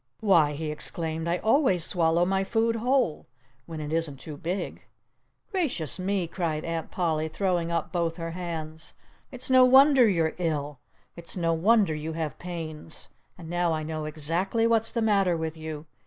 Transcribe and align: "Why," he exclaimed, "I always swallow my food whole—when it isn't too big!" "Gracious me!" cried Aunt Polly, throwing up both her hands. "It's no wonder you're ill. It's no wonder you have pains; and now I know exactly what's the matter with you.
"Why," 0.19 0.53
he 0.53 0.71
exclaimed, 0.71 1.27
"I 1.27 1.37
always 1.37 1.85
swallow 1.85 2.25
my 2.25 2.43
food 2.43 2.77
whole—when 2.77 3.79
it 3.79 3.93
isn't 3.93 4.17
too 4.19 4.35
big!" 4.35 4.83
"Gracious 5.51 5.99
me!" 5.99 6.25
cried 6.25 6.65
Aunt 6.65 6.89
Polly, 6.89 7.27
throwing 7.27 7.71
up 7.71 7.91
both 7.91 8.17
her 8.17 8.31
hands. 8.31 8.93
"It's 9.31 9.51
no 9.51 9.63
wonder 9.63 10.09
you're 10.09 10.33
ill. 10.39 10.79
It's 11.15 11.37
no 11.37 11.53
wonder 11.53 11.93
you 11.93 12.13
have 12.13 12.39
pains; 12.39 13.09
and 13.37 13.47
now 13.47 13.73
I 13.73 13.83
know 13.83 14.05
exactly 14.05 14.65
what's 14.65 14.91
the 14.91 15.03
matter 15.03 15.37
with 15.37 15.55
you. 15.55 15.85